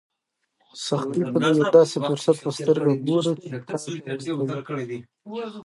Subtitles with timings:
[0.87, 3.75] سختۍ ته د یو داسې فرصت په سترګه ګوره چې تا
[4.19, 4.99] پیاوړی کوي.